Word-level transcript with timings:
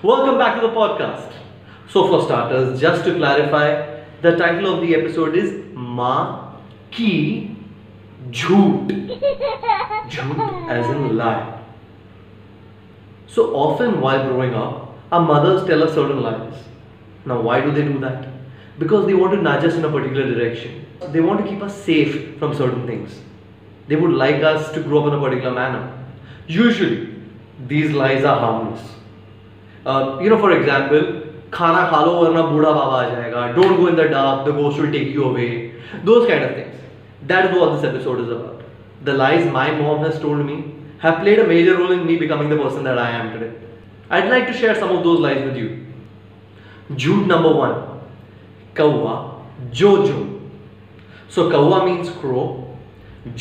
Welcome 0.00 0.38
back 0.38 0.60
to 0.60 0.64
the 0.64 0.72
podcast. 0.72 1.32
So, 1.88 2.06
for 2.06 2.24
starters, 2.24 2.80
just 2.80 3.04
to 3.04 3.16
clarify, 3.16 4.04
the 4.22 4.36
title 4.36 4.72
of 4.74 4.80
the 4.80 4.94
episode 4.94 5.34
is 5.34 5.52
Ma 5.74 6.54
Ki 6.92 7.56
Jhoot. 8.30 8.86
Jhoot 10.08 10.70
as 10.70 10.86
in 10.86 11.16
lie. 11.16 11.62
So, 13.26 13.56
often 13.56 14.00
while 14.00 14.28
growing 14.28 14.54
up, 14.54 14.94
our 15.10 15.20
mothers 15.20 15.66
tell 15.66 15.82
us 15.82 15.94
certain 15.94 16.22
lies. 16.22 16.54
Now, 17.26 17.40
why 17.40 17.60
do 17.60 17.72
they 17.72 17.82
do 17.82 17.98
that? 17.98 18.28
Because 18.78 19.04
they 19.06 19.14
want 19.14 19.32
to 19.32 19.42
nudge 19.42 19.64
us 19.64 19.74
in 19.74 19.84
a 19.84 19.90
particular 19.90 20.32
direction. 20.32 20.86
They 21.08 21.20
want 21.20 21.44
to 21.44 21.50
keep 21.50 21.60
us 21.60 21.74
safe 21.74 22.38
from 22.38 22.54
certain 22.54 22.86
things. 22.86 23.18
They 23.88 23.96
would 23.96 24.12
like 24.12 24.44
us 24.44 24.70
to 24.74 24.80
grow 24.80 25.00
up 25.00 25.12
in 25.12 25.18
a 25.18 25.20
particular 25.20 25.52
manner. 25.52 25.92
Usually, 26.46 27.16
these 27.66 27.90
lies 27.90 28.22
are 28.22 28.38
harmless. 28.38 28.97
Uh, 29.88 30.18
you 30.22 30.28
know, 30.28 30.38
for 30.38 30.52
example, 30.52 31.04
khana 31.50 31.88
kha 31.90 32.00
lo 32.06 32.14
warna 32.20 32.42
booda 32.50 32.72
baba 32.78 32.96
aa 32.96 33.10
jayega 33.12 33.44
don't 33.58 33.76
go 33.80 33.86
in 33.92 33.96
the 34.00 34.08
dark 34.14 34.44
the 34.48 34.52
ghost 34.58 34.80
will 34.80 34.90
take 34.96 35.08
you 35.16 35.24
away 35.28 35.48
those 36.08 36.26
kind 36.30 36.44
of 36.48 36.52
things 36.56 36.74
that 37.30 37.46
is 37.46 37.56
what 37.58 37.72
this 37.74 37.86
episode 37.90 38.20
is 38.24 38.30
about 38.36 38.60
the 39.08 39.14
lies 39.20 39.46
my 39.56 39.66
mom 39.78 40.04
has 40.06 40.18
told 40.26 40.44
me 40.50 40.58
have 41.06 41.16
played 41.22 41.42
a 41.44 41.48
major 41.54 41.76
role 41.80 41.94
in 41.96 42.04
me 42.10 42.16
becoming 42.24 42.52
the 42.54 42.60
person 42.64 42.88
that 42.90 43.02
i 43.06 43.08
am 43.20 43.32
today 43.34 43.50
i'd 44.18 44.30
like 44.34 44.46
to 44.50 44.56
share 44.60 44.76
some 44.82 44.94
of 44.98 45.02
those 45.08 45.20
lies 45.26 45.42
with 45.48 45.56
you 45.62 45.70
jhoot 47.04 47.26
number 47.34 47.52
1 47.70 47.74
kawa 48.80 49.16
jojo 49.82 50.20
so 51.36 51.50
kawa 51.56 51.82
means 51.90 52.10
crow 52.22 52.46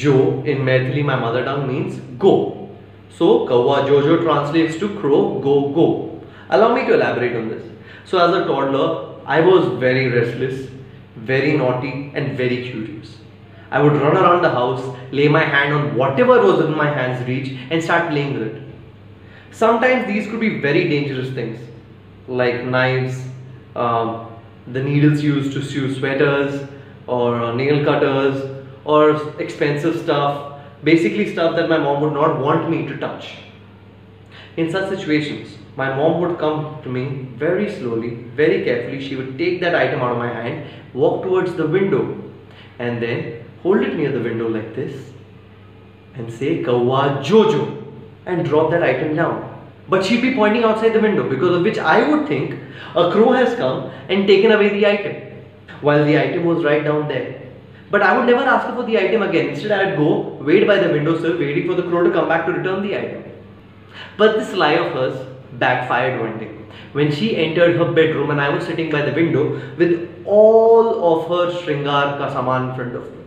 jo 0.03 0.17
in 0.53 0.67
maithili 0.69 1.07
my 1.13 1.21
mother 1.27 1.45
tongue 1.51 1.67
means 1.75 2.03
go 2.25 2.35
so 3.21 3.31
kawa 3.53 3.79
jojo 3.89 4.21
translates 4.27 4.77
to 4.83 4.89
crow 5.01 5.23
go 5.47 5.55
go 5.79 5.87
allow 6.49 6.73
me 6.73 6.85
to 6.85 6.93
elaborate 6.93 7.35
on 7.35 7.49
this 7.49 7.63
so, 8.07 8.17
as 8.19 8.33
a 8.33 8.45
toddler, 8.45 9.15
I 9.25 9.41
was 9.41 9.77
very 9.79 10.07
restless, 10.07 10.69
very 11.17 11.57
naughty, 11.57 12.09
and 12.15 12.37
very 12.37 12.69
curious. 12.69 13.17
I 13.69 13.81
would 13.81 13.91
run 14.01 14.15
around 14.15 14.43
the 14.43 14.49
house, 14.49 14.95
lay 15.11 15.27
my 15.27 15.43
hand 15.43 15.73
on 15.73 15.93
whatever 15.93 16.41
was 16.41 16.61
in 16.63 16.73
my 16.73 16.89
hand's 16.89 17.27
reach, 17.27 17.59
and 17.69 17.83
start 17.83 18.11
playing 18.11 18.39
with 18.39 18.47
it. 18.47 18.63
Sometimes 19.51 20.07
these 20.07 20.29
could 20.29 20.39
be 20.39 20.61
very 20.61 20.87
dangerous 20.87 21.33
things, 21.33 21.59
like 22.29 22.63
knives, 22.63 23.21
um, 23.75 24.31
the 24.67 24.81
needles 24.81 25.21
used 25.21 25.51
to 25.51 25.61
sew 25.61 25.93
sweaters, 25.93 26.65
or 27.07 27.35
uh, 27.35 27.53
nail 27.55 27.83
cutters, 27.83 28.63
or 28.85 29.37
expensive 29.41 30.01
stuff, 30.01 30.61
basically 30.81 31.29
stuff 31.29 31.57
that 31.57 31.67
my 31.67 31.77
mom 31.77 32.01
would 32.03 32.13
not 32.13 32.39
want 32.39 32.69
me 32.69 32.87
to 32.87 32.95
touch. 32.95 33.33
In 34.55 34.71
such 34.71 34.87
situations, 34.97 35.57
my 35.77 35.95
mom 35.95 36.19
would 36.21 36.37
come 36.39 36.81
to 36.83 36.89
me 36.89 37.03
very 37.37 37.71
slowly, 37.71 38.09
very 38.35 38.63
carefully. 38.63 38.99
She 39.07 39.15
would 39.15 39.37
take 39.37 39.59
that 39.61 39.75
item 39.75 40.01
out 40.01 40.11
of 40.13 40.17
my 40.17 40.31
hand, 40.33 40.65
walk 40.93 41.23
towards 41.23 41.53
the 41.53 41.67
window, 41.67 42.03
and 42.79 43.01
then 43.01 43.45
hold 43.61 43.81
it 43.81 43.95
near 43.95 44.11
the 44.11 44.19
window 44.19 44.47
like 44.49 44.75
this 44.75 45.11
and 46.15 46.33
say 46.33 46.63
Kawa 46.63 47.21
Jojo 47.23 47.83
and 48.25 48.43
drop 48.43 48.71
that 48.71 48.81
item 48.81 49.15
down. 49.15 49.43
But 49.87 50.03
she'd 50.03 50.21
be 50.21 50.33
pointing 50.35 50.63
outside 50.63 50.93
the 50.93 50.99
window 50.99 51.29
because 51.29 51.55
of 51.55 51.61
which 51.61 51.77
I 51.77 52.09
would 52.09 52.27
think 52.27 52.59
a 52.95 53.11
crow 53.11 53.31
has 53.33 53.55
come 53.55 53.91
and 54.09 54.27
taken 54.27 54.51
away 54.51 54.69
the 54.69 54.85
item 54.87 55.45
while 55.81 56.03
the 56.03 56.19
item 56.19 56.45
was 56.45 56.63
right 56.63 56.83
down 56.83 57.07
there. 57.07 57.41
But 57.91 58.01
I 58.01 58.17
would 58.17 58.25
never 58.25 58.43
ask 58.43 58.67
her 58.67 58.75
for 58.75 58.83
the 58.83 58.97
item 58.97 59.21
again. 59.21 59.49
Instead, 59.49 59.71
I'd 59.71 59.95
go 59.95 60.39
wait 60.41 60.67
by 60.67 60.79
the 60.79 60.89
windowsill 60.89 61.37
waiting 61.37 61.67
for 61.67 61.75
the 61.75 61.83
crow 61.83 62.03
to 62.03 62.11
come 62.11 62.27
back 62.27 62.45
to 62.47 62.51
return 62.51 62.81
the 62.81 62.97
item. 62.97 63.23
But 64.17 64.39
this 64.39 64.53
lie 64.53 64.73
of 64.73 64.91
hers 64.93 65.26
backfired 65.53 66.19
one 66.19 66.37
day 66.39 66.57
when 66.93 67.11
she 67.11 67.35
entered 67.37 67.75
her 67.77 67.91
bedroom 67.91 68.31
and 68.31 68.41
I 68.41 68.49
was 68.49 68.65
sitting 68.65 68.89
by 68.91 69.01
the 69.01 69.13
window 69.13 69.61
with 69.77 69.93
all 70.25 70.87
of 71.09 71.27
her 71.29 71.59
Shringar 71.59 72.17
ka 72.17 72.29
saman 72.33 72.69
in 72.69 72.75
front 72.75 72.95
of 72.95 73.11
me. 73.11 73.23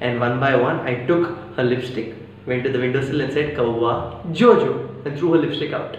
And 0.00 0.20
one 0.20 0.38
by 0.40 0.54
one, 0.56 0.80
I 0.80 1.06
took 1.06 1.36
her 1.56 1.64
lipstick, 1.64 2.14
went 2.46 2.64
to 2.64 2.70
the 2.70 2.78
windowsill 2.78 3.20
and 3.20 3.32
said, 3.32 3.56
Kawwa 3.56 4.22
Jojo, 4.32 5.04
and 5.04 5.18
threw 5.18 5.32
her 5.32 5.38
lipstick 5.38 5.72
out. 5.72 5.96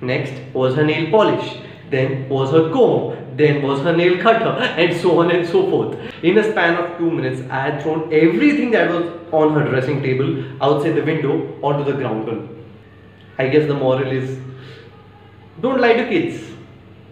Next 0.00 0.32
was 0.54 0.74
her 0.74 0.84
nail 0.84 1.10
polish, 1.10 1.58
then 1.90 2.28
was 2.28 2.50
her 2.50 2.70
comb, 2.70 3.36
then 3.36 3.62
was 3.62 3.80
her 3.80 3.96
nail 3.96 4.20
cutter, 4.22 4.54
and 4.82 4.98
so 5.00 5.20
on 5.20 5.30
and 5.30 5.46
so 5.46 5.68
forth. 5.70 5.98
In 6.22 6.38
a 6.38 6.50
span 6.50 6.76
of 6.76 6.96
two 6.98 7.10
minutes, 7.10 7.42
I 7.50 7.60
had 7.60 7.82
thrown 7.82 8.12
everything 8.12 8.70
that 8.72 8.90
was 8.90 9.10
on 9.32 9.52
her 9.54 9.68
dressing 9.68 10.02
table 10.02 10.44
outside 10.62 10.94
the 10.96 11.02
window 11.02 11.58
onto 11.62 11.84
the 11.90 11.96
ground. 11.96 12.59
I 13.40 13.48
guess 13.48 13.66
the 13.66 13.74
moral 13.74 14.10
is 14.20 14.38
don't 15.60 15.80
lie 15.80 15.92
to 15.94 16.08
kids. 16.08 16.42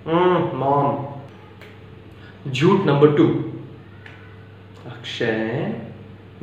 Mm, 0.04 0.54
mom. 0.54 1.22
Jhoot 2.48 2.84
number 2.84 3.16
two. 3.16 3.30
Akshay, 4.86 5.80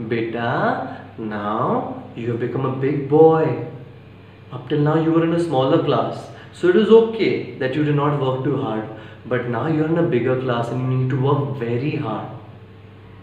beta, 0.10 1.02
now 1.18 2.04
you 2.16 2.32
have 2.32 2.40
become 2.40 2.66
a 2.66 2.76
big 2.76 3.10
boy. 3.10 3.68
Up 4.52 4.70
till 4.70 4.80
now 4.80 4.96
you 5.04 5.12
were 5.12 5.24
in 5.24 5.34
a 5.34 5.44
smaller 5.44 5.84
class. 5.84 6.28
So 6.54 6.70
it 6.70 6.76
is 6.76 6.90
okay 6.90 7.58
that 7.60 7.76
you 7.76 7.84
did 7.84 7.96
not 7.96 8.20
work 8.22 8.44
too 8.44 8.62
hard. 8.62 8.88
But 9.26 9.50
now 9.50 9.68
you 9.68 9.84
are 9.84 9.88
in 9.88 9.98
a 9.98 10.04
bigger 10.04 10.40
class 10.42 10.70
and 10.70 10.82
you 10.82 10.98
need 10.98 11.10
to 11.10 11.20
work 11.20 11.58
very 11.58 11.96
hard. 11.96 12.30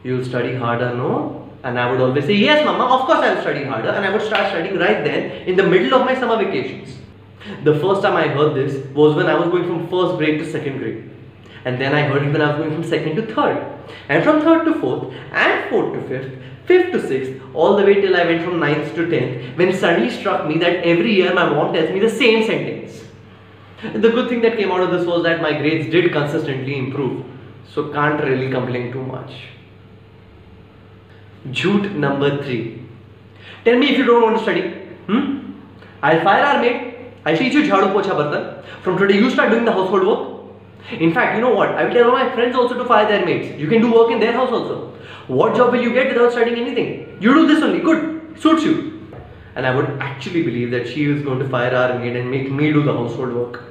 You'll 0.03 0.25
study 0.25 0.55
harder, 0.57 0.95
no? 0.95 1.42
And 1.65 1.79
I 1.79 1.91
would 1.91 2.01
always 2.01 2.25
say, 2.25 2.35
yes, 2.35 2.65
mama, 2.65 2.85
of 2.85 3.07
course 3.07 3.19
I'll 3.19 3.41
study 3.41 3.65
harder. 3.65 3.91
And 3.91 4.05
I 4.05 4.11
would 4.11 4.23
start 4.23 4.51
studying 4.51 4.79
right 4.79 5.05
then 5.05 5.47
in 5.49 5.57
the 5.57 5.63
middle 5.63 6.01
of 6.01 6.07
my 6.07 6.15
summer 6.15 6.37
vacations. 6.37 6.99
The 7.65 7.79
first 7.79 8.03
time 8.03 8.17
I 8.17 8.29
heard 8.29 8.55
this 8.55 8.87
was 8.95 9.15
when 9.15 9.27
I 9.27 9.35
was 9.35 9.49
going 9.49 9.65
from 9.65 9.89
first 9.89 10.19
grade 10.19 10.41
to 10.41 10.51
second 10.51 10.79
grade. 10.79 11.11
And 11.65 11.81
then 11.81 11.95
I 11.95 12.03
heard 12.03 12.23
it 12.23 12.33
when 12.33 12.43
I 12.43 12.49
was 12.49 12.59
going 12.59 12.75
from 12.75 12.85
second 12.85 13.17
to 13.17 13.35
third. 13.35 13.65
And 14.09 14.25
from 14.25 14.41
third 14.41 14.65
to 14.65 14.75
fourth, 14.81 15.15
and 15.33 15.71
fourth 15.71 15.93
to 15.95 16.09
fifth, 16.09 16.39
fifth 16.67 16.93
to 16.93 17.07
sixth, 17.07 17.41
all 17.55 17.77
the 17.77 17.85
way 17.85 18.01
till 18.01 18.17
I 18.17 18.25
went 18.25 18.45
from 18.45 18.59
ninth 18.59 18.95
to 18.97 19.09
tenth, 19.09 19.57
when 19.57 19.69
it 19.69 19.79
suddenly 19.79 20.11
struck 20.11 20.47
me 20.49 20.59
that 20.59 20.85
every 20.85 21.15
year 21.15 21.33
my 21.35 21.49
mom 21.49 21.73
tells 21.73 21.91
me 21.91 22.01
the 22.01 22.11
same 22.11 22.45
sentence. 22.45 23.05
The 23.83 24.11
good 24.11 24.29
thing 24.29 24.43
that 24.43 24.57
came 24.57 24.71
out 24.71 24.81
of 24.81 24.91
this 24.91 25.07
was 25.07 25.23
that 25.25 25.43
my 25.43 25.53
grades 25.53 25.91
did 25.91 26.13
consistently 26.13 26.79
improve. 26.79 27.25
So 27.69 27.93
can't 27.93 28.23
really 28.23 28.51
complain 28.51 28.93
too 28.93 29.05
much. 29.05 29.33
Jhoot 31.51 31.95
number 31.95 32.43
three. 32.43 32.83
Tell 33.65 33.79
me 33.79 33.91
if 33.91 33.99
you 33.99 34.05
don't 34.05 34.23
want 34.23 34.37
to 34.37 34.43
study. 34.43 34.63
Hmm? 35.07 35.53
I'll 36.03 36.23
fire 36.23 36.45
our 36.45 36.61
maid 36.61 36.93
I'll 37.25 37.37
teach 37.37 37.55
you 37.55 37.63
jhadu 37.63 37.93
pocha 37.95 38.15
bartan. 38.21 38.65
From 38.83 38.99
today, 38.99 39.15
you 39.15 39.31
start 39.31 39.51
doing 39.51 39.65
the 39.65 39.73
household 39.73 40.07
work. 40.07 41.01
In 41.01 41.13
fact, 41.15 41.37
you 41.37 41.41
know 41.41 41.55
what? 41.55 41.69
I 41.69 41.85
will 41.85 41.93
tell 41.93 42.11
all 42.11 42.13
my 42.13 42.29
friends 42.35 42.57
also 42.57 42.77
to 42.77 42.85
fire 42.85 43.07
their 43.07 43.25
mates. 43.25 43.59
You 43.61 43.69
can 43.69 43.81
do 43.81 43.93
work 43.93 44.11
in 44.11 44.19
their 44.19 44.33
house 44.33 44.51
also. 44.51 44.93
What 45.29 45.55
job 45.55 45.73
will 45.73 45.81
you 45.81 45.93
get 45.93 46.09
without 46.09 46.33
studying 46.33 46.59
anything? 46.59 47.19
You 47.21 47.35
do 47.35 47.47
this 47.47 47.63
only. 47.63 47.79
Good. 47.79 48.41
Suits 48.41 48.65
you. 48.65 49.09
And 49.55 49.67
I 49.67 49.75
would 49.75 49.89
actually 50.01 50.43
believe 50.43 50.73
that 50.73 50.89
she 50.89 51.05
is 51.05 51.23
going 51.23 51.39
to 51.39 51.49
fire 51.49 51.75
our 51.75 51.99
maid 51.99 52.17
and 52.17 52.31
make 52.31 52.51
me 52.51 52.73
do 52.73 52.83
the 52.83 52.93
household 52.93 53.35
work. 53.35 53.63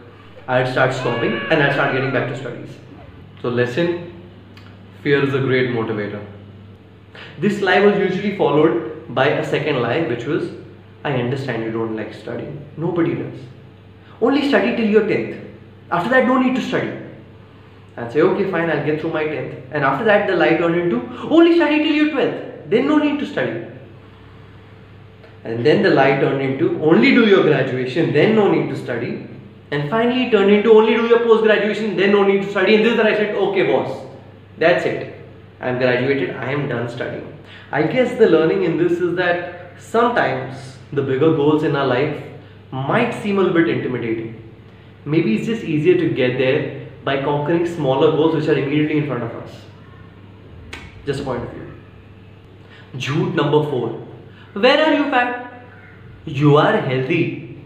I'd 0.48 0.72
start 0.72 0.94
stopping 0.94 1.34
and 1.34 1.62
I'd 1.62 1.74
start 1.74 1.94
getting 1.94 2.14
back 2.14 2.30
to 2.30 2.38
studies. 2.38 2.70
So 3.42 3.50
lesson, 3.50 4.14
fear 5.04 5.24
is 5.24 5.34
a 5.34 5.40
great 5.40 5.72
motivator. 5.72 6.26
This 7.40 7.62
lie 7.62 7.80
was 7.80 7.98
usually 7.98 8.38
followed 8.38 9.14
by 9.14 9.28
a 9.28 9.46
second 9.46 9.82
lie 9.82 10.02
which 10.08 10.26
was 10.26 10.52
I 11.04 11.14
understand 11.14 11.64
you 11.64 11.72
don't 11.72 11.96
like 11.96 12.14
studying. 12.14 12.64
Nobody 12.78 13.16
does. 13.16 13.40
Only 14.22 14.48
study 14.48 14.76
till 14.76 14.86
you're 14.86 15.04
10th. 15.04 15.48
After 15.92 16.10
that, 16.12 16.28
no 16.28 16.38
need 16.38 16.56
to 16.56 16.62
study. 16.62 16.96
And 17.98 18.12
say, 18.12 18.22
okay, 18.22 18.50
fine, 18.52 18.70
I'll 18.70 18.86
get 18.86 19.02
through 19.02 19.14
my 19.14 19.24
10th. 19.24 19.72
And 19.72 19.84
after 19.84 20.06
that, 20.06 20.28
the 20.28 20.36
lie 20.36 20.58
turned 20.58 20.76
into 20.76 21.02
only 21.30 21.56
study 21.56 21.80
till 21.80 21.94
you're 21.94 22.12
12th. 22.12 22.70
Then 22.70 22.88
no 22.88 22.98
need 23.00 23.20
to 23.20 23.26
study. 23.26 23.66
And 25.44 25.66
then 25.66 25.82
the 25.82 25.90
lie 25.90 26.20
turned 26.20 26.42
into 26.42 26.82
only 26.84 27.16
do 27.16 27.26
your 27.26 27.44
graduation, 27.44 28.14
then 28.14 28.36
no 28.36 28.52
need 28.52 28.70
to 28.70 28.78
study. 28.78 29.28
And 29.72 29.90
finally, 29.90 30.30
turned 30.30 30.52
into 30.52 30.72
only 30.74 30.94
do 30.94 31.08
your 31.08 31.20
post 31.20 31.44
graduation, 31.44 31.96
then 31.98 32.12
no 32.12 32.24
need 32.24 32.44
to 32.44 32.52
study. 32.52 32.76
And 32.76 32.86
this 32.86 32.94
is 32.94 33.00
I 33.00 33.16
said, 33.16 33.36
okay, 33.36 33.72
boss, 33.72 34.06
that's 34.58 34.86
it. 34.86 35.11
I'm 35.62 35.78
graduated, 35.78 36.36
I 36.36 36.52
am 36.52 36.68
done 36.68 36.90
studying. 36.90 37.38
I 37.72 37.84
guess 37.84 38.18
the 38.18 38.28
learning 38.28 38.64
in 38.64 38.78
this 38.78 38.94
is 38.94 39.16
that 39.16 39.80
sometimes 39.80 40.78
the 40.92 41.04
bigger 41.04 41.36
goals 41.36 41.64
in 41.64 41.76
our 41.76 41.86
life 41.86 42.24
might 42.72 43.12
seem 43.22 43.38
a 43.38 43.42
little 43.42 43.54
bit 43.54 43.70
intimidating. 43.70 44.52
Maybe 45.06 45.36
it's 45.36 45.46
just 45.46 45.64
easier 45.64 45.98
to 45.98 46.10
get 46.10 46.40
there 46.40 46.88
by 47.04 47.22
conquering 47.24 47.68
smaller 47.68 48.12
goals 48.12 48.36
which 48.36 48.48
are 48.48 48.58
immediately 48.58 48.98
in 48.98 49.08
front 49.08 49.24
of 49.24 49.36
us. 49.36 49.52
Just 51.06 51.22
a 51.22 51.24
point 51.24 51.44
of 51.44 51.50
view. 51.52 51.72
Jhoot 52.96 53.36
number 53.36 53.64
four. 53.70 53.90
Where 54.54 54.84
are 54.84 54.94
you 54.94 55.12
fat? 55.12 55.64
You 56.26 56.58
are 56.58 56.78
healthy. 56.78 57.62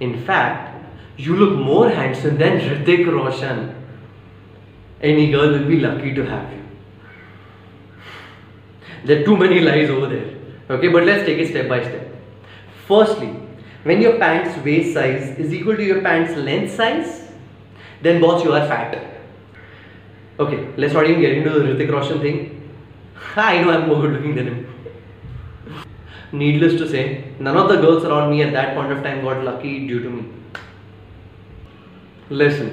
In 0.00 0.24
fact, 0.24 0.84
you 1.18 1.36
look 1.36 1.58
more 1.58 1.90
handsome 1.90 2.38
than 2.38 2.60
Hrithik 2.60 3.06
Roshan. 3.06 3.74
Any 5.02 5.30
girl 5.30 5.50
will 5.52 5.68
be 5.68 5.80
lucky 5.80 6.14
to 6.14 6.24
have 6.24 6.52
you 6.52 6.59
there 9.04 9.20
are 9.20 9.24
too 9.24 9.36
many 9.36 9.60
lies 9.60 9.90
over 9.90 10.06
there. 10.06 10.34
Okay 10.70 10.88
but 10.88 11.04
let's 11.04 11.24
take 11.26 11.38
it 11.38 11.48
step 11.48 11.68
by 11.68 11.80
step. 11.82 12.14
Firstly 12.86 13.28
when 13.84 14.00
your 14.00 14.18
pants 14.18 14.58
waist 14.64 14.94
size 14.94 15.38
is 15.38 15.54
equal 15.54 15.76
to 15.76 15.82
your 15.82 16.02
pants 16.02 16.36
length 16.36 16.74
size 16.74 17.30
then 18.02 18.20
boss 18.20 18.44
you 18.44 18.52
are 18.52 18.66
fat. 18.66 18.98
Okay 20.38 20.68
let's 20.76 20.94
not 20.94 21.06
even 21.06 21.20
get 21.20 21.32
into 21.32 21.50
the 21.50 21.60
Hrithik 21.60 21.90
Roshan 21.90 22.20
thing. 22.20 22.70
I 23.36 23.62
know 23.62 23.70
I'm 23.70 23.88
more 23.88 24.00
good 24.02 24.12
looking 24.12 24.34
than 24.34 24.46
him 24.46 24.66
needless 26.32 26.74
to 26.80 26.88
say 26.88 27.24
none 27.40 27.56
of 27.56 27.68
the 27.68 27.76
girls 27.76 28.04
around 28.04 28.30
me 28.30 28.42
at 28.42 28.52
that 28.52 28.74
point 28.74 28.92
of 28.92 29.02
time 29.02 29.22
got 29.22 29.42
lucky 29.44 29.86
due 29.86 30.02
to 30.02 30.10
me. 30.10 30.24
Listen 32.30 32.70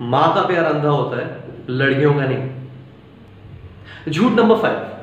माँ 0.00 0.34
का 0.34 0.42
प्यार 0.46 0.64
अंधा 0.64 0.88
होता 0.88 1.18
है 1.18 1.26
लड़कियों 1.70 2.14
का 2.14 2.24
नहीं। 2.26 4.12
झूठ 4.12 4.32
number 4.32 4.56
five 4.62 4.93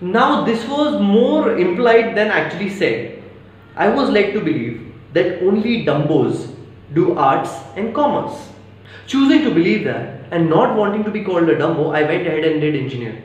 now, 0.00 0.44
this 0.44 0.66
was 0.68 1.00
more 1.00 1.58
implied 1.58 2.16
than 2.16 2.28
actually 2.28 2.70
said. 2.70 3.22
I 3.74 3.88
was 3.88 4.10
led 4.10 4.32
to 4.32 4.40
believe 4.40 4.94
that 5.12 5.42
only 5.42 5.84
dumbos 5.84 6.54
do 6.94 7.18
arts 7.18 7.50
and 7.76 7.94
commerce. 7.94 8.48
Choosing 9.06 9.42
to 9.42 9.50
believe 9.50 9.84
that 9.84 10.24
and 10.30 10.48
not 10.48 10.76
wanting 10.76 11.02
to 11.04 11.10
be 11.10 11.24
called 11.24 11.48
a 11.48 11.56
dumbo, 11.56 11.94
I 11.94 12.02
went 12.02 12.26
ahead 12.26 12.44
and 12.44 12.60
did 12.60 12.76
engineering. 12.76 13.22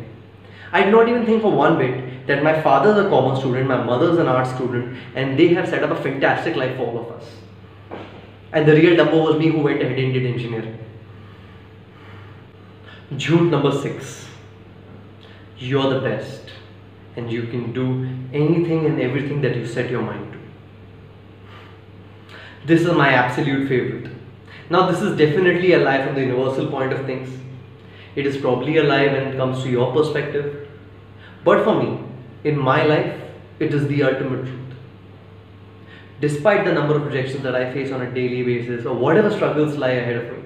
I 0.71 0.83
did 0.83 0.91
not 0.91 1.07
even 1.07 1.25
think 1.25 1.41
for 1.41 1.51
one 1.51 1.77
bit 1.77 2.25
that 2.25 2.41
my 2.41 2.59
father's 2.61 3.05
a 3.05 3.09
commerce 3.09 3.39
student, 3.39 3.67
my 3.67 3.83
mother's 3.83 4.17
an 4.17 4.27
art 4.27 4.47
student, 4.47 4.97
and 5.15 5.37
they 5.37 5.49
have 5.49 5.67
set 5.67 5.83
up 5.83 5.91
a 5.91 6.01
fantastic 6.01 6.55
life 6.55 6.75
for 6.77 6.87
all 6.87 6.99
of 6.99 7.11
us. 7.11 7.29
And 8.51 8.67
the 8.67 8.73
real 8.73 8.95
dumbo 8.95 9.25
was 9.25 9.37
me 9.37 9.49
who 9.49 9.59
went 9.59 9.81
ahead 9.81 9.99
and 9.99 10.13
did 10.13 10.25
engineering. 10.25 10.79
June 13.17 13.51
number 13.51 13.71
six. 13.71 14.25
You're 15.57 15.93
the 15.93 15.99
best 15.99 16.51
and 17.15 17.31
you 17.31 17.43
can 17.43 17.73
do 17.73 18.07
anything 18.33 18.85
and 18.85 19.01
everything 19.01 19.41
that 19.41 19.55
you 19.55 19.65
set 19.65 19.89
your 19.89 20.01
mind 20.01 20.33
to. 20.33 20.39
This 22.65 22.81
is 22.81 22.91
my 22.93 23.09
absolute 23.09 23.67
favorite. 23.67 24.11
Now, 24.69 24.89
this 24.89 25.01
is 25.01 25.17
definitely 25.17 25.73
a 25.73 25.79
lie 25.79 26.05
from 26.05 26.15
the 26.15 26.21
universal 26.21 26.67
point 26.67 26.93
of 26.93 27.05
things. 27.05 27.29
It 28.15 28.25
is 28.25 28.37
probably 28.37 28.77
a 28.77 28.83
lie 28.83 29.07
when 29.07 29.27
it 29.27 29.37
comes 29.37 29.63
to 29.63 29.69
your 29.69 29.91
perspective. 29.93 30.67
But 31.43 31.63
for 31.63 31.81
me, 31.81 31.99
in 32.43 32.57
my 32.57 32.83
life, 32.83 33.19
it 33.59 33.73
is 33.73 33.87
the 33.87 34.03
ultimate 34.03 34.45
truth. 34.45 34.59
Despite 36.21 36.63
the 36.65 36.73
number 36.73 36.95
of 36.95 37.05
rejections 37.05 37.43
that 37.43 37.55
I 37.55 37.73
face 37.73 37.91
on 37.91 38.01
a 38.01 38.11
daily 38.11 38.43
basis 38.43 38.85
or 38.85 38.95
whatever 38.95 39.29
struggles 39.29 39.75
lie 39.77 39.89
ahead 39.89 40.15
of 40.15 40.31
me, 40.31 40.43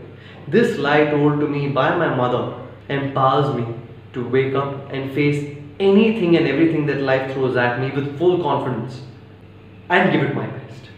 this 0.48 0.78
lie 0.80 1.06
told 1.06 1.40
to 1.40 1.48
me 1.48 1.68
by 1.70 1.96
my 1.96 2.14
mother 2.16 2.56
empowers 2.90 3.56
me 3.56 3.76
to 4.14 4.28
wake 4.28 4.56
up 4.56 4.92
and 4.92 5.14
face 5.14 5.57
anything 5.80 6.36
and 6.36 6.48
everything 6.48 6.86
that 6.88 7.02
life 7.02 7.34
throws 7.34 7.56
at 7.56 7.80
me 7.80 7.92
with 7.92 8.18
full 8.18 8.42
confidence 8.42 9.02
and 9.90 10.12
give 10.12 10.24
it 10.24 10.36
my 10.36 10.48
best. 10.48 10.90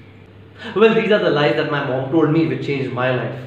Well, 0.75 0.93
these 0.93 1.11
are 1.11 1.19
the 1.19 1.29
lies 1.29 1.55
that 1.55 1.71
my 1.71 1.85
mom 1.85 2.11
told 2.11 2.31
me 2.31 2.47
which 2.47 2.65
changed 2.65 2.91
my 2.91 3.11
life. 3.15 3.39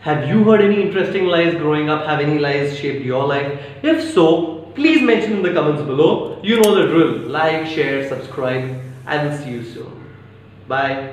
Have 0.00 0.28
you 0.28 0.44
heard 0.44 0.60
any 0.60 0.82
interesting 0.82 1.24
lies 1.24 1.54
growing 1.54 1.88
up? 1.88 2.06
Have 2.06 2.20
any 2.20 2.38
lies 2.38 2.78
shaped 2.78 3.04
your 3.04 3.26
life? 3.26 3.60
If 3.82 4.12
so, 4.12 4.70
please 4.74 5.00
mention 5.00 5.32
in 5.32 5.42
the 5.42 5.52
comments 5.52 5.82
below. 5.82 6.40
You 6.42 6.60
know 6.60 6.74
the 6.74 6.88
drill. 6.88 7.28
Like, 7.30 7.66
share, 7.66 8.06
subscribe. 8.08 8.82
I 9.06 9.24
will 9.24 9.36
see 9.36 9.50
you 9.50 9.64
soon. 9.64 10.04
Bye. 10.68 11.12